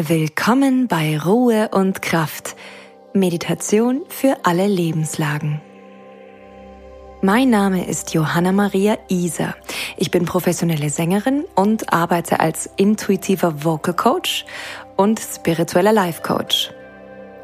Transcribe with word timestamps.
Willkommen 0.00 0.86
bei 0.86 1.18
Ruhe 1.18 1.70
und 1.72 2.02
Kraft. 2.02 2.54
Meditation 3.14 4.02
für 4.08 4.36
alle 4.44 4.68
Lebenslagen. 4.68 5.60
Mein 7.20 7.50
Name 7.50 7.84
ist 7.84 8.14
Johanna 8.14 8.52
Maria 8.52 8.96
Iser. 9.08 9.56
Ich 9.96 10.12
bin 10.12 10.24
professionelle 10.24 10.90
Sängerin 10.90 11.46
und 11.56 11.92
arbeite 11.92 12.38
als 12.38 12.70
intuitiver 12.76 13.64
Vocal 13.64 13.92
Coach 13.92 14.46
und 14.96 15.18
spiritueller 15.18 15.92
Life 15.92 16.22
Coach. 16.22 16.70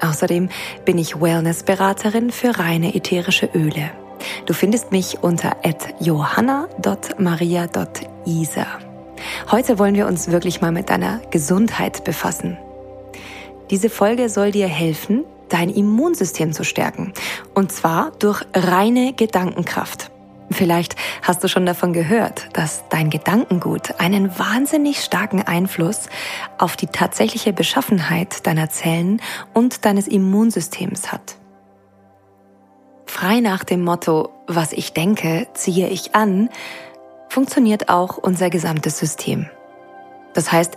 Außerdem 0.00 0.48
bin 0.84 0.96
ich 0.96 1.21
Wellness-Beraterin 1.21 2.30
für 2.30 2.57
reine 2.57 2.95
ätherische 2.95 3.50
Öle. 3.52 3.91
Du 4.46 4.55
findest 4.55 4.93
mich 4.93 5.25
unter 5.25 5.57
johanna.maria.iser. 5.98 8.83
Heute 9.50 9.79
wollen 9.79 9.95
wir 9.95 10.06
uns 10.06 10.29
wirklich 10.29 10.61
mal 10.61 10.72
mit 10.72 10.88
deiner 10.88 11.18
Gesundheit 11.30 12.04
befassen. 12.04 12.56
Diese 13.70 13.90
Folge 13.90 14.29
soll 14.29 14.53
dir 14.53 14.68
helfen, 14.68 15.25
dein 15.48 15.68
Immunsystem 15.68 16.53
zu 16.53 16.64
stärken. 16.64 17.12
Und 17.54 17.70
zwar 17.70 18.12
durch 18.18 18.43
reine 18.54 19.12
Gedankenkraft. 19.12 20.11
Vielleicht 20.50 20.96
hast 21.22 21.43
du 21.44 21.48
schon 21.48 21.67
davon 21.67 21.93
gehört, 21.93 22.48
dass 22.54 22.84
dein 22.89 23.11
Gedankengut 23.11 24.00
einen 24.00 24.39
wahnsinnig 24.39 25.03
starken 25.03 25.43
Einfluss 25.43 26.08
auf 26.58 26.76
die 26.76 26.86
tatsächliche 26.86 27.53
Beschaffenheit 27.53 28.46
deiner 28.46 28.70
Zellen 28.70 29.20
und 29.53 29.84
deines 29.84 30.06
Immunsystems 30.06 31.12
hat. 31.12 31.36
Frei 33.06 33.41
nach 33.41 33.64
dem 33.64 33.83
Motto, 33.84 34.31
was 34.47 34.72
ich 34.72 34.92
denke, 34.92 35.47
ziehe 35.55 35.89
ich 35.89 36.14
an, 36.14 36.48
funktioniert 37.34 37.88
auch 37.88 38.16
unser 38.16 38.48
gesamtes 38.48 38.97
System. 38.97 39.47
Das 40.34 40.52
heißt, 40.52 40.77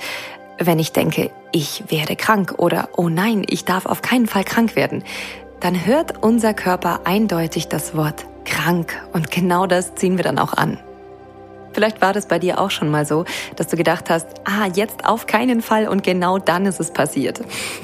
wenn 0.57 0.79
ich 0.79 0.91
denke, 0.91 1.29
ich 1.51 1.83
werde 1.91 2.15
krank 2.15 2.55
oder 2.57 2.89
oh 2.97 3.09
nein, 3.09 3.45
ich 3.47 3.63
darf 3.63 3.85
auf 3.85 4.01
keinen 4.01 4.25
Fall 4.25 4.43
krank 4.43 4.75
werden, 4.75 5.03
dann 5.59 5.85
hört 5.85 6.23
unser 6.23 6.55
Körper 6.55 7.01
eindeutig 7.03 7.67
das 7.67 7.95
Wort 7.95 8.25
krank 8.43 8.99
und 9.13 9.29
genau 9.29 9.67
das 9.67 9.93
ziehen 9.93 10.17
wir 10.17 10.23
dann 10.23 10.39
auch 10.39 10.53
an. 10.53 10.79
Vielleicht 11.73 12.01
war 12.01 12.11
das 12.11 12.27
bei 12.27 12.39
dir 12.39 12.59
auch 12.59 12.71
schon 12.71 12.89
mal 12.89 13.05
so, 13.05 13.25
dass 13.55 13.67
du 13.67 13.77
gedacht 13.77 14.09
hast, 14.09 14.25
ah, 14.45 14.65
jetzt 14.73 15.05
auf 15.05 15.27
keinen 15.27 15.61
Fall 15.61 15.87
und 15.87 16.03
genau 16.03 16.39
dann 16.39 16.65
ist 16.65 16.79
es 16.79 16.89
passiert. 16.89 17.39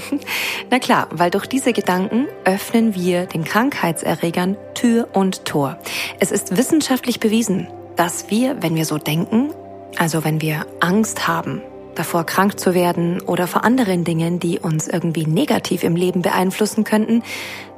Na 0.72 0.80
klar, 0.80 1.10
weil 1.12 1.30
durch 1.30 1.46
diese 1.46 1.74
Gedanken 1.74 2.26
öffnen 2.44 2.96
wir 2.96 3.28
den 3.28 3.44
Krankheitserregern 3.44 4.58
Tür 4.74 5.10
und 5.14 5.46
Tor. 5.46 5.78
Es 6.20 6.32
ist 6.32 6.58
wissenschaftlich 6.58 7.20
bewiesen, 7.20 7.68
dass 7.96 8.30
wir, 8.30 8.62
wenn 8.62 8.76
wir 8.76 8.86
so 8.86 8.98
denken, 8.98 9.52
also 9.98 10.24
wenn 10.24 10.42
wir 10.42 10.66
Angst 10.80 11.28
haben, 11.28 11.62
davor 11.96 12.26
krank 12.26 12.60
zu 12.60 12.74
werden 12.74 13.22
oder 13.22 13.48
vor 13.48 13.64
anderen 13.64 14.04
Dingen, 14.04 14.40
die 14.40 14.60
uns 14.60 14.88
irgendwie 14.88 15.26
negativ 15.26 15.84
im 15.84 15.96
Leben 15.96 16.22
beeinflussen 16.22 16.84
könnten, 16.84 17.24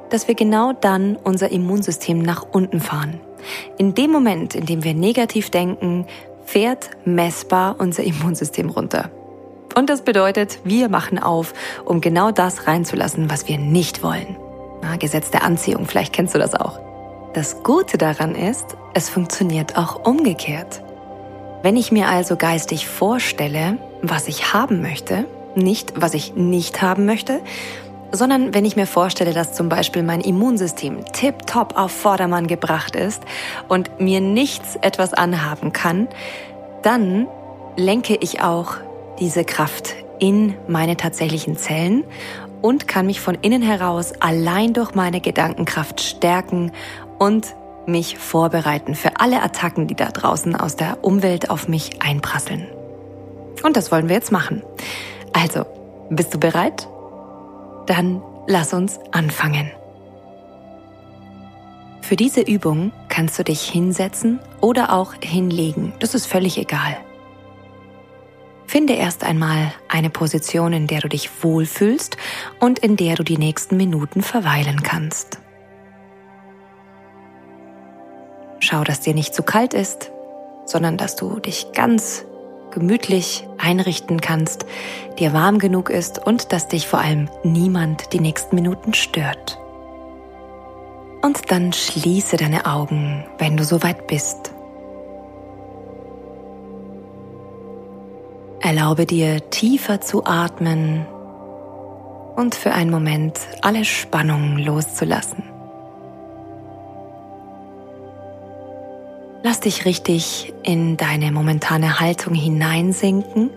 dass 0.10 0.28
wir 0.28 0.36
genau 0.36 0.74
dann 0.74 1.16
unser 1.16 1.52
Immunsystem 1.52 2.22
nach 2.22 2.46
unten 2.52 2.80
fahren. 2.80 3.20
In 3.78 3.94
dem 3.94 4.12
Moment, 4.12 4.56
in 4.56 4.66
dem 4.66 4.84
wir 4.84 4.94
negativ 4.94 5.50
denken, 5.50 6.06
fährt 6.46 6.92
messbar 7.06 7.76
unser 7.80 8.04
Immunsystem 8.06 8.70
runter. 8.70 9.10
Und 9.76 9.90
das 9.90 10.04
bedeutet, 10.04 10.60
wir 10.64 10.88
machen 10.88 11.20
auf, 11.20 11.54
um 11.84 12.00
genau 12.00 12.32
das 12.32 12.66
reinzulassen, 12.66 13.30
was 13.30 13.50
wir 13.50 13.58
nicht 13.58 14.04
wollen. 14.04 14.38
Na, 14.82 14.96
Gesetz 14.96 15.32
der 15.32 15.44
Anziehung, 15.44 15.86
vielleicht 15.86 16.14
kennst 16.14 16.34
du 16.34 16.40
das 16.40 16.56
auch. 16.56 16.80
Das 17.36 17.64
Gute 17.64 17.98
daran 17.98 18.34
ist, 18.34 18.78
es 18.94 19.10
funktioniert 19.10 19.78
auch 19.78 20.06
umgekehrt. 20.06 20.82
Wenn 21.64 21.76
ich 21.76 21.92
mir 21.92 22.08
also 22.08 22.38
geistig 22.38 22.88
vorstelle, 22.88 23.78
was 24.02 24.30
ich 24.30 24.54
haben 24.54 24.82
möchte, 24.82 25.26
nicht 25.54 25.92
was 25.98 26.14
ich 26.14 26.36
nicht 26.36 26.82
haben 26.82 27.06
möchte, 27.06 27.42
sondern 28.14 28.54
wenn 28.54 28.64
ich 28.64 28.78
mir 28.78 28.88
vorstelle, 28.88 29.34
dass 29.34 29.52
zum 29.52 29.68
Beispiel 29.68 30.02
mein 30.02 30.22
Immunsystem 30.22 31.04
tipptopp 31.12 31.78
auf 31.78 31.92
Vordermann 31.92 32.48
gebracht 32.48 32.96
ist 32.96 33.22
und 33.68 34.00
mir 34.00 34.22
nichts 34.22 34.78
etwas 34.78 35.14
anhaben 35.14 35.74
kann, 35.74 36.08
dann 36.84 37.28
lenke 37.76 38.16
ich 38.16 38.42
auch 38.44 38.76
diese 39.20 39.44
Kraft 39.44 39.94
in 40.20 40.56
meine 40.70 40.96
tatsächlichen 40.96 41.58
Zellen 41.58 42.06
und 42.62 42.88
kann 42.88 43.06
mich 43.06 43.22
von 43.22 43.36
innen 43.36 43.62
heraus 43.62 44.14
allein 44.20 44.74
durch 44.74 44.96
meine 44.96 45.22
Gedankenkraft 45.22 46.02
stärken 46.02 46.72
und 47.20 47.56
mich 47.88 48.18
vorbereiten 48.18 48.96
für 48.96 49.20
alle 49.20 49.42
Attacken, 49.42 49.88
die 49.88 49.96
da 49.96 50.10
draußen 50.10 50.56
aus 50.56 50.76
der 50.76 51.04
Umwelt 51.04 51.50
auf 51.50 51.68
mich 51.68 52.02
einprasseln. 52.02 52.68
Und 53.64 53.78
das 53.78 53.92
wollen 53.92 54.10
wir 54.10 54.16
jetzt 54.16 54.32
machen. 54.32 54.64
Also, 55.34 55.66
bist 56.10 56.34
du 56.34 56.40
bereit? 56.40 56.88
Dann 57.88 58.22
lass 58.48 58.74
uns 58.74 59.00
anfangen. 59.12 59.72
Für 62.02 62.16
diese 62.16 62.42
Übung 62.42 62.92
kannst 63.10 63.40
du 63.40 63.44
dich 63.44 63.62
hinsetzen 63.62 64.40
oder 64.62 64.94
auch 64.94 65.14
hinlegen. 65.24 65.94
Das 66.00 66.14
ist 66.14 66.28
völlig 66.28 66.58
egal. 66.58 66.98
Finde 68.76 68.96
erst 68.96 69.24
einmal 69.24 69.72
eine 69.88 70.10
Position, 70.10 70.74
in 70.74 70.86
der 70.86 71.00
du 71.00 71.08
dich 71.08 71.30
wohlfühlst 71.42 72.18
und 72.60 72.78
in 72.78 72.98
der 72.98 73.16
du 73.16 73.24
die 73.24 73.38
nächsten 73.38 73.78
Minuten 73.78 74.22
verweilen 74.22 74.84
kannst. 74.84 75.40
Schau, 78.60 78.84
dass 78.84 79.00
dir 79.00 79.14
nicht 79.14 79.34
zu 79.34 79.44
kalt 79.44 79.74
ist, 79.74 80.12
sondern 80.66 80.98
dass 80.98 81.16
du 81.16 81.40
dich 81.40 81.72
ganz 81.72 82.26
gemütlich 82.72 83.48
einrichten 83.58 84.20
kannst, 84.20 84.66
dir 85.20 85.32
warm 85.32 85.58
genug 85.58 85.90
ist 85.90 86.20
und 86.28 86.52
dass 86.52 86.68
dich 86.68 86.86
vor 86.86 87.00
allem 87.00 87.30
niemand 87.46 88.12
die 88.12 88.20
nächsten 88.20 88.56
Minuten 88.56 88.94
stört. 88.94 89.58
Und 91.22 91.50
dann 91.50 91.72
schließe 91.72 92.36
deine 92.36 92.66
Augen, 92.66 93.26
wenn 93.38 93.56
du 93.56 93.64
soweit 93.64 94.08
bist. 94.08 94.45
Erlaube 98.66 99.06
dir 99.06 99.48
tiefer 99.52 100.02
zu 100.02 100.26
atmen 100.26 101.06
und 102.36 102.56
für 102.56 102.72
einen 102.72 102.90
Moment 102.90 103.40
alle 103.62 103.86
Spannungen 103.86 104.58
loszulassen. 104.58 105.44
Lass 109.44 109.60
dich 109.60 109.86
richtig 109.86 110.52
in 110.64 110.98
deine 110.98 111.32
momentane 111.32 112.00
Haltung 112.00 112.34
hineinsinken. 112.34 113.52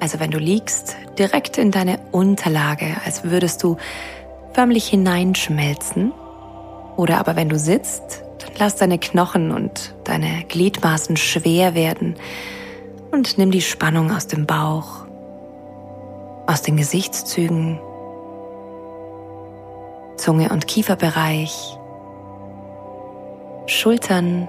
Also 0.00 0.20
wenn 0.20 0.30
du 0.30 0.38
liegst, 0.38 0.96
direkt 1.18 1.58
in 1.58 1.70
deine 1.70 1.98
Unterlage, 2.10 2.96
als 3.04 3.24
würdest 3.24 3.62
du 3.62 3.76
förmlich 4.54 4.86
hineinschmelzen. 4.88 6.14
Oder 6.96 7.18
aber 7.18 7.36
wenn 7.36 7.50
du 7.50 7.58
sitzt, 7.58 8.22
dann 8.38 8.52
lass 8.58 8.76
deine 8.76 8.98
Knochen 8.98 9.50
und 9.50 9.94
deine 10.04 10.44
Gliedmaßen 10.48 11.18
schwer 11.18 11.74
werden 11.74 12.16
und 13.12 13.38
nimm 13.38 13.50
die 13.50 13.60
Spannung 13.60 14.10
aus 14.10 14.26
dem 14.26 14.46
Bauch, 14.46 15.06
aus 16.46 16.62
den 16.62 16.76
Gesichtszügen, 16.76 17.80
Zunge 20.16 20.50
und 20.50 20.66
Kieferbereich, 20.66 21.78
Schultern 23.66 24.48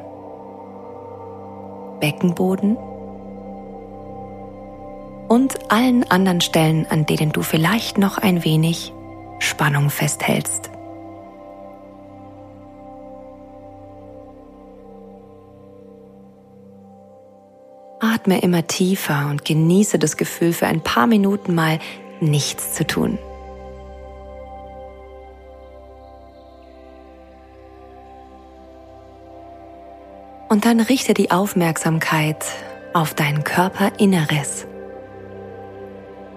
Beckenboden 2.02 2.76
und 5.30 5.72
allen 5.72 6.10
anderen 6.10 6.42
Stellen, 6.42 6.88
an 6.90 7.06
denen 7.06 7.32
du 7.32 7.44
vielleicht 7.44 7.98
noch 7.98 8.18
ein 8.18 8.44
wenig 8.44 8.92
Spannung 9.40 9.90
festhältst. 9.90 10.71
Atme 18.22 18.40
immer 18.42 18.68
tiefer 18.68 19.30
und 19.32 19.46
genieße 19.46 19.98
das 19.98 20.16
Gefühl, 20.16 20.54
für 20.54 20.68
ein 20.68 20.82
paar 20.82 21.08
Minuten 21.08 21.56
mal 21.56 21.80
nichts 22.20 22.74
zu 22.74 22.86
tun. 22.86 23.18
Und 30.50 30.66
dann 30.66 30.81
richte 30.81 31.16
die 31.16 31.31
Aufmerksamkeit 31.31 32.45
auf 32.94 33.16
dein 33.16 33.44
Körperinneres. 33.44 34.68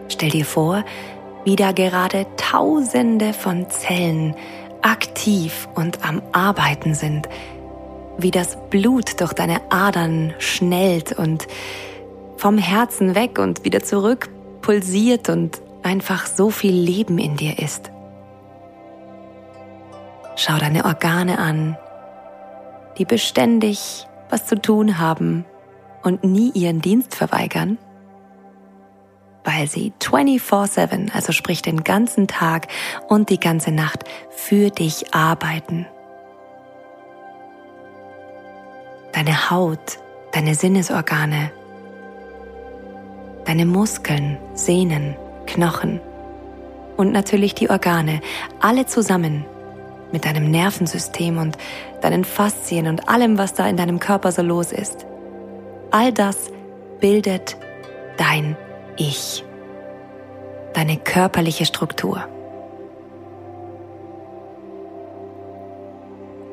Stell 0.09 0.31
dir 0.31 0.47
vor, 0.47 0.85
wie 1.45 1.57
da 1.57 1.73
gerade 1.73 2.27
Tausende 2.39 3.35
von 3.35 3.69
Zellen 3.69 4.35
aktiv 4.81 5.69
und 5.75 6.03
am 6.03 6.23
Arbeiten 6.33 6.95
sind, 6.95 7.29
wie 8.19 8.31
das 8.31 8.57
Blut 8.71 9.21
durch 9.21 9.33
deine 9.33 9.61
Adern 9.71 10.35
schnellt 10.39 11.13
und 11.13 11.47
vom 12.37 12.59
Herzen 12.59 13.15
weg 13.15 13.39
und 13.39 13.65
wieder 13.65 13.83
zurück 13.83 14.29
pulsiert 14.63 15.29
und 15.29 15.61
einfach 15.83 16.27
so 16.27 16.51
viel 16.51 16.75
Leben 16.75 17.19
in 17.19 17.37
dir 17.37 17.59
ist. 17.59 17.91
Schau 20.37 20.57
deine 20.59 20.85
Organe 20.85 21.39
an, 21.39 21.77
die 22.99 23.05
beständig 23.05 24.07
was 24.31 24.47
zu 24.47 24.61
tun 24.61 24.99
haben 24.99 25.45
und 26.03 26.25
nie 26.25 26.51
ihren 26.55 26.81
Dienst 26.81 27.15
verweigern? 27.15 27.79
weil 29.45 29.69
sie 29.69 29.93
24/7, 30.01 31.11
also 31.15 31.33
sprich 31.33 31.63
den 31.63 31.85
ganzen 31.85 32.27
Tag 32.27 32.69
und 33.09 33.29
die 33.29 33.39
ganze 33.39 33.71
Nacht 33.71 34.05
für 34.31 34.71
dich 34.71 35.15
arbeiten. 35.15 35.87
Deine 39.15 39.51
Haut, 39.51 39.99
deine 40.33 40.55
Sinnesorgane, 40.55 41.53
deine 43.45 43.65
Muskeln, 43.65 44.39
Sehnen, 44.55 45.17
Knochen 45.47 46.01
und 46.97 47.13
natürlich 47.13 47.55
die 47.55 47.71
Organe, 47.71 48.21
alle 48.61 48.87
zusammen 48.87 49.45
mit 50.11 50.25
deinem 50.25 50.51
Nervensystem 50.51 51.39
und 51.39 51.57
deinen 52.01 52.25
Faszien 52.25 52.89
und 52.89 53.09
allem, 53.09 53.39
was 53.39 53.55
da 53.55 53.69
in 53.69 53.77
deinem 53.77 54.01
Körper 54.01 54.33
so 54.33 54.43
los 54.43 54.73
ist. 54.73 55.07
All 55.91 56.13
das 56.13 56.51
bildet 57.01 57.57
dein 58.17 58.57
Ich, 58.97 59.45
deine 60.73 60.97
körperliche 60.97 61.67
Struktur. 61.67 62.27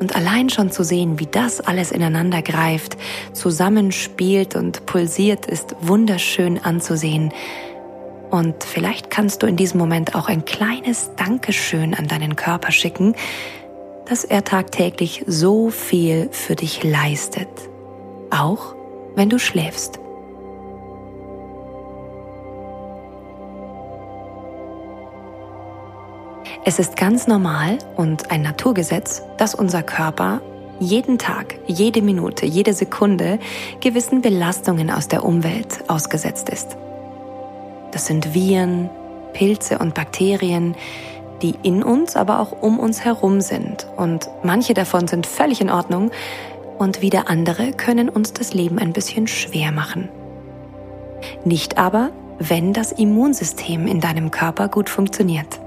Und 0.02 0.16
allein 0.16 0.50
schon 0.50 0.72
zu 0.72 0.84
sehen, 0.84 1.20
wie 1.20 1.28
das 1.28 1.62
alles 1.62 1.92
ineinander 1.92 2.42
greift, 2.42 2.98
zusammenspielt 3.34 4.56
und 4.56 4.88
pulsiert, 4.88 5.46
ist 5.46 5.76
wunderschön 5.80 6.58
anzusehen. 6.58 7.32
Und 8.32 8.64
vielleicht 8.64 9.12
kannst 9.12 9.44
du 9.44 9.48
in 9.48 9.58
diesem 9.58 9.78
Moment 9.78 10.16
auch 10.16 10.28
ein 10.28 10.44
kleines 10.44 11.12
Dankeschön 11.18 11.94
an 11.94 12.08
deinen 12.08 12.36
Körper 12.36 12.72
schicken, 12.72 13.14
dass 14.06 14.24
er 14.24 14.44
tagtäglich 14.44 15.24
so 15.28 15.70
viel 15.70 16.30
für 16.32 16.56
dich 16.56 16.84
leistet, 16.84 17.50
auch 18.32 18.74
wenn 19.16 19.30
du 19.30 19.38
schläfst. 19.38 20.00
Es 26.64 26.78
ist 26.78 26.96
ganz 26.96 27.26
normal 27.26 27.80
und 27.96 28.30
ein 28.30 28.44
Naturgesetz, 28.44 29.24
dass 29.38 29.56
unser 29.56 29.82
Körper 29.82 30.42
jeden 30.80 31.18
Tag, 31.18 31.56
jede 31.66 32.04
Minute, 32.04 32.46
jede 32.46 32.74
Sekunde 32.74 33.40
gewissen 33.80 34.22
Belastungen 34.22 34.92
aus 34.92 35.08
der 35.08 35.26
Umwelt 35.26 35.84
ausgesetzt 35.88 36.50
ist. 36.50 36.78
Das 37.92 38.06
sind 38.06 38.36
Viren, 38.36 38.92
Pilze 39.34 39.80
und 39.80 39.96
Bakterien, 39.96 40.76
die 41.42 41.56
in 41.64 41.82
uns, 41.82 42.16
aber 42.16 42.40
auch 42.40 42.52
um 42.62 42.80
uns 42.80 43.04
herum 43.04 43.42
sind. 43.42 43.88
Und 43.98 44.30
manche 44.44 44.76
davon 44.76 45.08
sind 45.08 45.26
völlig 45.26 45.62
in 45.62 45.72
Ordnung 45.72 46.12
und 46.78 47.02
wieder 47.02 47.28
andere 47.28 47.72
können 47.72 48.08
uns 48.08 48.34
das 48.34 48.54
Leben 48.54 48.78
ein 48.78 48.94
bisschen 48.94 49.26
schwer 49.28 49.72
machen. 49.72 50.10
Nicht 51.44 51.80
aber, 51.80 52.12
wenn 52.38 52.72
das 52.72 52.92
Immunsystem 52.92 53.88
in 53.88 54.00
deinem 54.00 54.30
Körper 54.30 54.68
gut 54.68 54.90
funktioniert. 54.90 55.61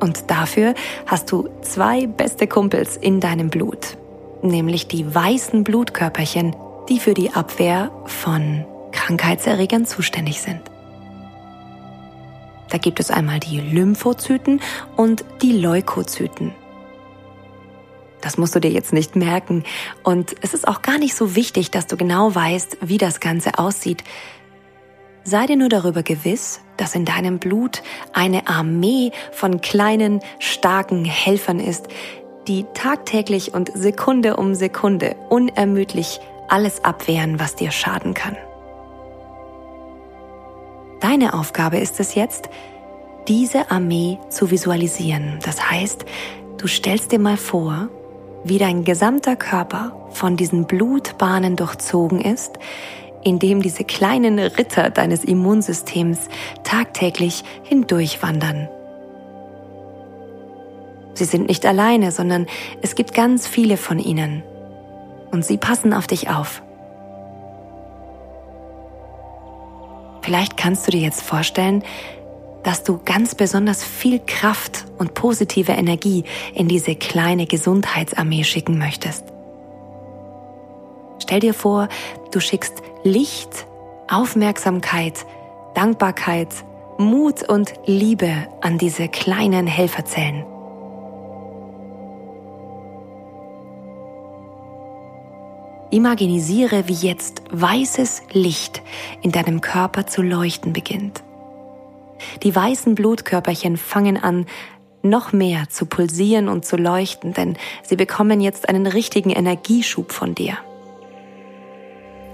Und 0.00 0.30
dafür 0.30 0.74
hast 1.06 1.30
du 1.32 1.48
zwei 1.62 2.06
beste 2.06 2.46
Kumpels 2.46 2.96
in 2.96 3.20
deinem 3.20 3.50
Blut, 3.50 3.96
nämlich 4.42 4.88
die 4.88 5.14
weißen 5.14 5.64
Blutkörperchen, 5.64 6.54
die 6.88 7.00
für 7.00 7.14
die 7.14 7.32
Abwehr 7.32 7.90
von 8.04 8.64
Krankheitserregern 8.92 9.86
zuständig 9.86 10.40
sind. 10.40 10.60
Da 12.70 12.78
gibt 12.78 13.00
es 13.00 13.10
einmal 13.10 13.40
die 13.40 13.60
Lymphozyten 13.60 14.60
und 14.96 15.24
die 15.42 15.52
Leukozyten. 15.52 16.52
Das 18.20 18.38
musst 18.38 18.56
du 18.56 18.60
dir 18.60 18.70
jetzt 18.70 18.92
nicht 18.92 19.14
merken 19.14 19.62
und 20.02 20.34
es 20.42 20.52
ist 20.52 20.66
auch 20.66 20.82
gar 20.82 20.98
nicht 20.98 21.14
so 21.14 21.36
wichtig, 21.36 21.70
dass 21.70 21.86
du 21.86 21.96
genau 21.96 22.34
weißt, 22.34 22.78
wie 22.80 22.98
das 22.98 23.20
Ganze 23.20 23.58
aussieht, 23.58 24.02
Sei 25.28 25.44
dir 25.46 25.56
nur 25.56 25.68
darüber 25.68 26.04
gewiss, 26.04 26.60
dass 26.76 26.94
in 26.94 27.04
deinem 27.04 27.38
Blut 27.38 27.82
eine 28.12 28.46
Armee 28.46 29.12
von 29.32 29.60
kleinen, 29.60 30.20
starken 30.38 31.04
Helfern 31.04 31.60
ist, 31.60 31.88
die 32.48 32.64
tagtäglich 32.74 33.54
und 33.54 33.70
Sekunde 33.74 34.36
um 34.36 34.54
Sekunde 34.54 35.16
unermüdlich 35.28 36.20
alles 36.48 36.84
abwehren, 36.84 37.40
was 37.40 37.56
dir 37.56 37.70
schaden 37.70 38.14
kann. 38.14 38.36
Deine 41.00 41.34
Aufgabe 41.34 41.78
ist 41.78 42.00
es 42.00 42.14
jetzt, 42.14 42.48
diese 43.28 43.70
Armee 43.70 44.18
zu 44.28 44.50
visualisieren. 44.50 45.38
Das 45.44 45.70
heißt, 45.70 46.04
du 46.58 46.68
stellst 46.68 47.12
dir 47.12 47.18
mal 47.18 47.36
vor, 47.36 47.88
wie 48.44 48.58
dein 48.58 48.84
gesamter 48.84 49.34
Körper 49.34 50.08
von 50.10 50.36
diesen 50.36 50.66
Blutbahnen 50.66 51.56
durchzogen 51.56 52.20
ist, 52.20 52.58
indem 53.26 53.60
diese 53.60 53.82
kleinen 53.82 54.38
Ritter 54.38 54.88
deines 54.88 55.24
Immunsystems 55.24 56.28
tagtäglich 56.62 57.42
hindurchwandern. 57.64 58.68
Sie 61.14 61.24
sind 61.24 61.48
nicht 61.48 61.66
alleine, 61.66 62.12
sondern 62.12 62.46
es 62.82 62.94
gibt 62.94 63.14
ganz 63.14 63.48
viele 63.48 63.78
von 63.78 63.98
ihnen. 63.98 64.44
Und 65.32 65.44
sie 65.44 65.56
passen 65.56 65.92
auf 65.92 66.06
dich 66.06 66.30
auf. 66.30 66.62
Vielleicht 70.22 70.56
kannst 70.56 70.86
du 70.86 70.92
dir 70.92 71.00
jetzt 71.00 71.22
vorstellen, 71.22 71.82
dass 72.62 72.84
du 72.84 73.00
ganz 73.04 73.34
besonders 73.34 73.82
viel 73.82 74.20
Kraft 74.24 74.84
und 74.98 75.14
positive 75.14 75.72
Energie 75.72 76.22
in 76.54 76.68
diese 76.68 76.94
kleine 76.94 77.46
Gesundheitsarmee 77.46 78.44
schicken 78.44 78.78
möchtest. 78.78 79.35
Stell 81.26 81.40
dir 81.40 81.54
vor, 81.54 81.88
du 82.30 82.38
schickst 82.38 82.84
Licht, 83.02 83.66
Aufmerksamkeit, 84.06 85.26
Dankbarkeit, 85.74 86.46
Mut 86.98 87.42
und 87.48 87.72
Liebe 87.84 88.46
an 88.60 88.78
diese 88.78 89.08
kleinen 89.08 89.66
Helferzellen. 89.66 90.44
Imaginisiere, 95.90 96.86
wie 96.86 96.94
jetzt 96.94 97.42
weißes 97.50 98.22
Licht 98.30 98.82
in 99.20 99.32
deinem 99.32 99.60
Körper 99.60 100.06
zu 100.06 100.22
leuchten 100.22 100.72
beginnt. 100.72 101.24
Die 102.44 102.54
weißen 102.54 102.94
Blutkörperchen 102.94 103.76
fangen 103.76 104.16
an, 104.16 104.46
noch 105.02 105.32
mehr 105.32 105.68
zu 105.70 105.86
pulsieren 105.86 106.48
und 106.48 106.64
zu 106.64 106.76
leuchten, 106.76 107.32
denn 107.32 107.56
sie 107.82 107.96
bekommen 107.96 108.40
jetzt 108.40 108.68
einen 108.68 108.86
richtigen 108.86 109.30
Energieschub 109.30 110.12
von 110.12 110.36
dir. 110.36 110.56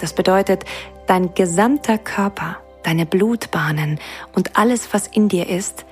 Das 0.02 0.12
bedeutet, 0.12 0.64
dein 1.06 1.32
gesamter 1.32 1.96
Körper, 1.96 2.56
deine 2.82 3.06
Blutbahnen 3.06 4.00
und 4.34 4.58
alles, 4.58 4.92
was 4.92 5.06
in 5.06 5.28
dir 5.28 5.48
ist, 5.48 5.86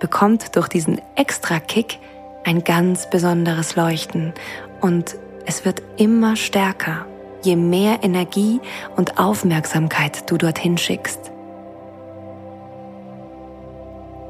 bekommt 0.00 0.56
durch 0.56 0.66
diesen 0.66 1.00
extra 1.14 1.60
Kick 1.60 2.00
ein 2.42 2.64
ganz 2.64 3.08
besonderes 3.08 3.76
Leuchten 3.76 4.34
und 4.80 5.14
es 5.46 5.64
wird 5.64 5.82
immer 5.98 6.34
stärker, 6.34 7.06
je 7.44 7.54
mehr 7.54 8.00
Energie 8.02 8.60
und 8.96 9.18
Aufmerksamkeit 9.18 10.28
du 10.28 10.36
dorthin 10.36 10.76
schickst. 10.76 11.30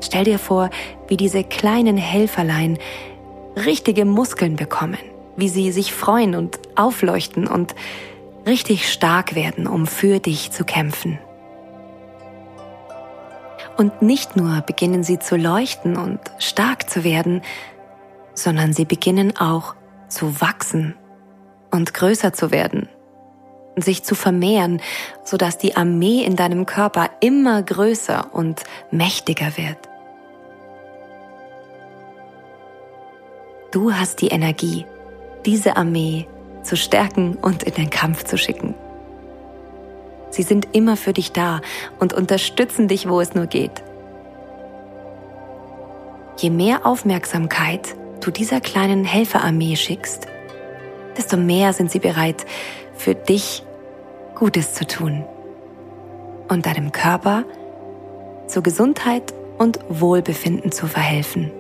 Stell 0.03 0.25
dir 0.25 0.39
vor, 0.39 0.69
wie 1.09 1.17
diese 1.17 1.45
kleinen 1.45 1.97
Helferlein 1.97 2.77
richtige 3.57 4.05
Muskeln 4.05 4.57
bekommen, 4.57 4.99
wie 5.35 5.49
sie 5.49 5.73
sich 5.73 5.95
freuen 5.95 6.35
und 6.35 6.59
aufleuchten 6.77 7.47
und 7.47 7.75
richtig 8.47 8.91
stark 8.91 9.35
werden, 9.35 9.67
um 9.67 9.87
für 9.87 10.19
dich 10.19 10.51
zu 10.51 10.65
kämpfen. 10.65 11.19
Und 13.77 14.03
nicht 14.03 14.37
nur 14.37 14.61
beginnen 14.61 15.03
sie 15.03 15.19
zu 15.19 15.37
leuchten 15.37 15.97
und 15.97 16.21
stark 16.39 16.89
zu 16.89 17.03
werden, 17.03 17.43
sondern 18.35 18.73
sie 18.73 18.85
beginnen 18.85 19.37
auch 19.37 19.75
zu 20.09 20.41
wachsen 20.41 20.95
und 21.71 21.93
größer 21.93 22.33
zu 22.33 22.53
werden, 22.53 22.89
sich 23.77 24.05
zu 24.05 24.15
vermehren, 24.15 24.81
sodass 25.25 25.59
die 25.59 25.77
Armee 25.77 26.23
in 26.23 26.37
deinem 26.37 26.67
Körper 26.67 27.11
immer 27.21 27.63
größer 27.63 28.33
und 28.33 28.63
mächtiger 28.93 29.57
wird. 29.57 29.79
Du 33.73 33.93
hast 33.93 34.21
die 34.21 34.29
Energie, 34.29 34.87
diese 35.45 35.77
Armee 35.77 36.29
zu 36.65 36.77
stärken 36.77 37.37
und 37.41 37.63
in 37.63 37.75
den 37.75 37.91
Kampf 37.91 38.25
zu 38.25 38.37
schicken. 38.37 38.75
Sie 40.31 40.43
sind 40.43 40.69
immer 40.73 40.97
für 40.97 41.13
dich 41.13 41.33
da 41.33 41.61
und 42.01 42.13
unterstützen 42.13 42.89
dich, 42.89 43.09
wo 43.09 43.21
es 43.21 43.35
nur 43.35 43.47
geht. 43.47 43.83
Je 46.39 46.51
mehr 46.51 46.85
Aufmerksamkeit 46.85 47.95
du 48.21 48.33
dieser 48.33 48.61
kleinen 48.61 49.05
Helferarmee 49.05 49.77
schickst, 49.77 50.27
desto 51.17 51.37
mehr 51.37 51.73
sind 51.73 51.91
sie 51.91 52.01
bereit, 52.01 52.45
für 52.97 53.15
dich 53.15 53.63
Gutes 54.35 54.75
zu 54.75 54.87
tun 54.87 55.25
und 56.49 56.67
deinem 56.67 56.91
Körper 56.91 57.45
zur 58.49 58.63
Gesundheit 58.63 59.33
und 59.59 59.79
Wohlbefinden 59.89 60.73
zu 60.73 60.89
verhelfen. 60.89 61.53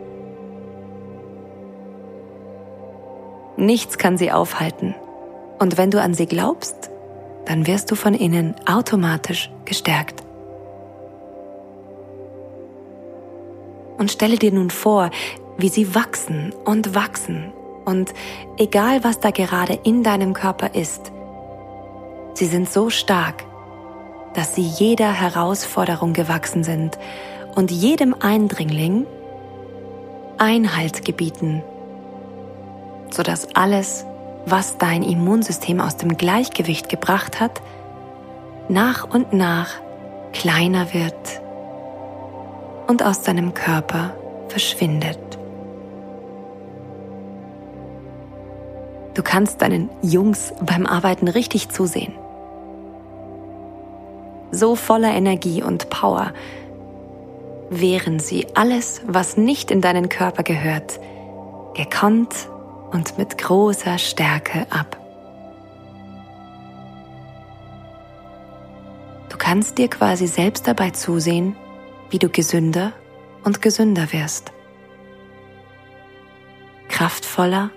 Nichts 3.56 3.98
kann 3.98 4.18
sie 4.18 4.32
aufhalten. 4.32 4.94
Und 5.58 5.78
wenn 5.78 5.90
du 5.90 6.00
an 6.00 6.14
sie 6.14 6.26
glaubst, 6.26 6.90
dann 7.46 7.66
wirst 7.66 7.90
du 7.90 7.94
von 7.94 8.14
ihnen 8.14 8.54
automatisch 8.66 9.50
gestärkt. 9.64 10.22
Und 13.98 14.10
stelle 14.10 14.36
dir 14.36 14.52
nun 14.52 14.70
vor, 14.70 15.10
wie 15.56 15.68
sie 15.68 15.94
wachsen 15.94 16.52
und 16.64 16.94
wachsen. 16.94 17.52
Und 17.84 18.12
egal 18.56 19.04
was 19.04 19.20
da 19.20 19.30
gerade 19.30 19.78
in 19.84 20.02
deinem 20.02 20.32
Körper 20.32 20.74
ist, 20.74 21.12
sie 22.34 22.46
sind 22.46 22.68
so 22.68 22.90
stark, 22.90 23.44
dass 24.34 24.54
sie 24.54 24.62
jeder 24.62 25.12
Herausforderung 25.12 26.12
gewachsen 26.12 26.64
sind 26.64 26.98
und 27.54 27.70
jedem 27.70 28.14
Eindringling 28.18 29.06
Einhalt 30.38 31.04
gebieten 31.04 31.62
sodass 33.14 33.46
alles, 33.54 34.04
was 34.44 34.76
dein 34.76 35.02
Immunsystem 35.02 35.80
aus 35.80 35.96
dem 35.96 36.16
Gleichgewicht 36.16 36.88
gebracht 36.88 37.40
hat, 37.40 37.62
nach 38.68 39.08
und 39.08 39.32
nach 39.32 39.68
kleiner 40.32 40.92
wird 40.92 41.40
und 42.88 43.02
aus 43.02 43.22
deinem 43.22 43.54
Körper 43.54 44.14
verschwindet. 44.48 45.18
Du 49.14 49.22
kannst 49.22 49.62
deinen 49.62 49.90
Jungs 50.02 50.52
beim 50.60 50.84
Arbeiten 50.84 51.28
richtig 51.28 51.68
zusehen. 51.68 52.14
So 54.50 54.74
voller 54.74 55.14
Energie 55.14 55.62
und 55.62 55.88
Power 55.88 56.32
wehren 57.70 58.18
sie 58.18 58.48
alles, 58.54 59.02
was 59.06 59.36
nicht 59.36 59.70
in 59.70 59.80
deinen 59.80 60.08
Körper 60.08 60.42
gehört, 60.42 60.98
gekonnt 61.74 62.48
und 62.94 63.18
mit 63.18 63.36
großer 63.36 63.98
Stärke 63.98 64.66
ab. 64.70 64.96
Du 69.28 69.36
kannst 69.36 69.78
dir 69.78 69.88
quasi 69.88 70.28
selbst 70.28 70.68
dabei 70.68 70.90
zusehen, 70.90 71.56
wie 72.10 72.20
du 72.20 72.28
gesünder 72.28 72.92
und 73.42 73.60
gesünder 73.60 74.12
wirst. 74.12 74.52
Kraftvoller 76.88 77.70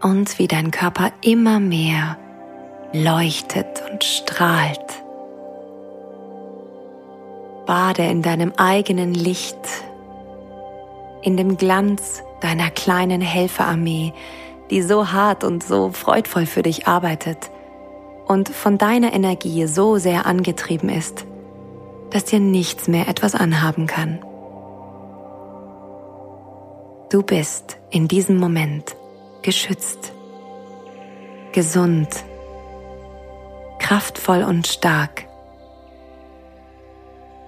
und 0.00 0.38
wie 0.38 0.46
dein 0.46 0.70
Körper 0.70 1.10
immer 1.20 1.58
mehr 1.58 2.16
leuchtet 2.92 3.82
und 3.90 4.04
strahlt. 4.04 5.02
Bade 7.66 8.04
in 8.04 8.22
deinem 8.22 8.52
eigenen 8.56 9.14
Licht, 9.14 9.56
in 11.22 11.36
dem 11.36 11.56
Glanz 11.56 12.22
deiner 12.42 12.70
kleinen 12.70 13.20
Helferarmee, 13.20 14.12
die 14.70 14.82
so 14.82 15.12
hart 15.12 15.44
und 15.44 15.62
so 15.62 15.90
freudvoll 15.90 16.46
für 16.46 16.62
dich 16.62 16.86
arbeitet 16.86 17.50
und 18.26 18.48
von 18.48 18.78
deiner 18.78 19.12
Energie 19.12 19.66
so 19.66 19.98
sehr 19.98 20.26
angetrieben 20.26 20.88
ist, 20.88 21.26
dass 22.10 22.24
dir 22.24 22.40
nichts 22.40 22.88
mehr 22.88 23.08
etwas 23.08 23.34
anhaben 23.34 23.86
kann. 23.86 24.20
Du 27.10 27.22
bist 27.22 27.76
in 27.90 28.08
diesem 28.08 28.38
Moment 28.38 28.96
geschützt, 29.42 30.12
gesund, 31.52 32.08
kraftvoll 33.78 34.42
und 34.42 34.66
stark. 34.66 35.26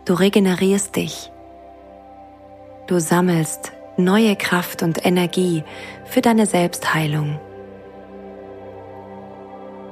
Du 0.05 0.13
regenerierst 0.13 0.97
dich. 0.97 1.31
Du 2.87 3.01
sammelst 3.01 3.73
neue 3.97 4.37
Kraft 4.37 4.83
und 4.83 5.05
Energie 5.05 5.65
für 6.05 6.21
deine 6.21 6.47
Selbstheilung. 6.47 7.39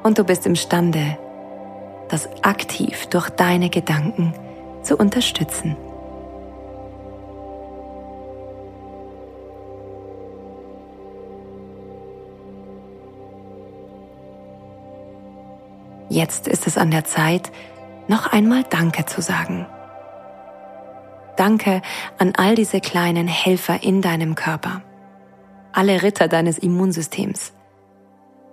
Und 0.03 0.19
du 0.19 0.25
bist 0.25 0.47
imstande, 0.47 1.17
das 2.09 2.29
aktiv 2.43 3.07
durch 3.07 3.31
deine 3.31 3.71
Gedanken 3.71 4.35
zu 4.83 4.97
unterstützen. 4.97 5.77
Jetzt 16.09 16.47
ist 16.47 16.67
es 16.67 16.77
an 16.77 16.91
der 16.91 17.05
Zeit, 17.05 17.51
noch 18.07 18.31
einmal 18.31 18.65
Danke 18.69 19.07
zu 19.07 19.23
sagen. 19.23 19.67
Danke 21.37 21.83
an 22.19 22.35
all 22.37 22.55
diese 22.55 22.81
kleinen 22.81 23.27
Helfer 23.27 23.83
in 23.83 24.03
deinem 24.03 24.35
Körper, 24.35 24.83
alle 25.73 26.03
Ritter 26.03 26.29
deines 26.29 26.59
Immunsystems, 26.59 27.53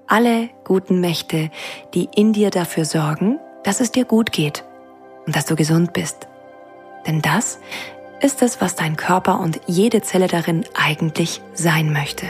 alle 0.08 0.50
guten 0.64 1.02
Mächte, 1.02 1.52
die 1.94 2.10
in 2.16 2.34
dir 2.34 2.50
dafür 2.50 2.86
sorgen, 2.86 3.40
dass 3.64 3.82
es 3.82 3.92
dir 3.92 4.06
gut 4.06 4.32
geht 4.32 4.64
und 5.26 5.36
dass 5.36 5.46
du 5.46 5.56
gesund 5.56 5.94
bist. 5.94 6.28
Denn 7.06 7.22
das 7.22 7.60
ist 8.22 8.42
es, 8.42 8.62
was 8.62 8.76
dein 8.76 8.96
Körper 8.96 9.40
und 9.40 9.60
jede 9.68 10.02
Zelle 10.02 10.28
darin 10.28 10.66
eigentlich 10.74 11.42
sein 11.54 11.92
möchte. 11.94 12.26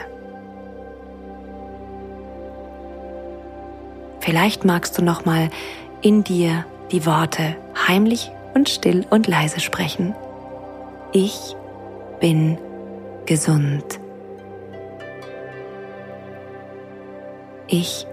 Vielleicht 4.20 4.65
magst 4.65 4.98
du 4.98 5.03
noch 5.03 5.25
mal 5.25 5.50
in 6.01 6.24
dir 6.24 6.65
die 6.91 7.06
Worte 7.06 7.56
heimlich 7.88 8.32
und 8.53 8.70
still 8.70 9.06
und 9.10 9.27
leise 9.27 9.60
sprechen. 9.60 10.15
Ich 11.11 11.55
bin 12.19 12.59
gesund. 13.25 13.99
Ich 17.67 18.05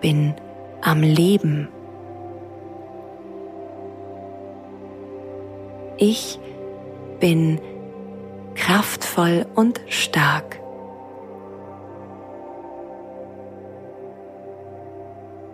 bin 0.00 0.34
am 0.80 1.02
Leben. 1.02 1.68
Ich 5.98 6.40
bin 7.20 7.60
kraftvoll 8.54 9.44
und 9.54 9.82
stark. 9.88 10.58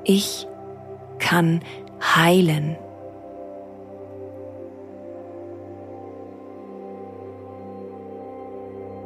Ich 0.04 0.46
kann 1.18 1.60
heilen. 2.00 2.76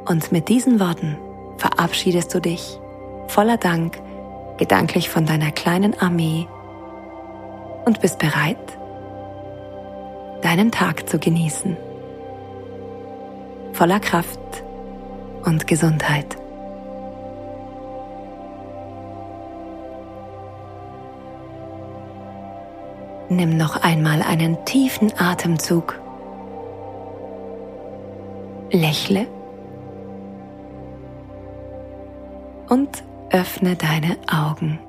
Und 0.05 0.31
mit 0.31 0.49
diesen 0.49 0.79
Worten 0.79 1.17
verabschiedest 1.57 2.33
du 2.33 2.41
dich 2.41 2.79
voller 3.27 3.57
Dank 3.57 4.01
gedanklich 4.57 5.09
von 5.09 5.25
deiner 5.25 5.51
kleinen 5.51 5.97
Armee 5.99 6.47
und 7.85 8.01
bist 8.01 8.19
bereit, 8.19 8.57
deinen 10.41 10.71
Tag 10.71 11.09
zu 11.09 11.19
genießen. 11.19 11.77
Voller 13.71 13.99
Kraft 13.99 14.39
und 15.45 15.67
Gesundheit. 15.67 16.37
Nimm 23.29 23.57
noch 23.57 23.81
einmal 23.81 24.21
einen 24.21 24.63
tiefen 24.65 25.11
Atemzug. 25.17 25.99
Lächle 28.69 29.27
und 32.73 33.03
öffne 33.29 33.75
deine 33.75 34.17
Augen. 34.27 34.79